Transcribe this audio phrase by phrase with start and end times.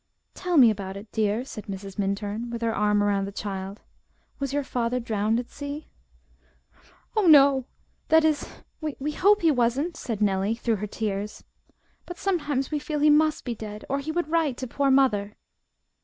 [0.33, 1.99] "Tell me about it, dear," said Mrs.
[1.99, 3.81] Minturn, with her arm around the child.
[4.39, 5.89] "Was your father drowned at sea?"
[7.15, 7.65] "Oh no;
[8.07, 8.49] that is,
[8.81, 11.43] we hope he wasn't." said Nellie, through her tears,
[12.07, 15.35] "but sometimes we feel he must be dead or he would write to poor mother."